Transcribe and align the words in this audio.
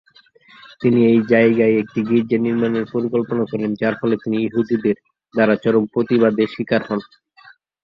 তিনি 0.81 0.99
এই 1.11 1.19
জায়গায় 1.31 1.75
একটি 1.81 1.99
গির্জা 2.09 2.37
নির্মাণের 2.39 2.85
পরিকল্পনা 2.93 3.43
করেন 3.51 3.69
যার 3.81 3.95
ফলে 3.99 4.15
তিনি 4.23 4.37
ইহুদিদের 4.41 4.97
দ্বারা 5.33 5.55
চরম 5.63 5.83
প্রতিবাদে 5.93 6.43
শিকার 6.53 6.81
হন। 6.87 6.99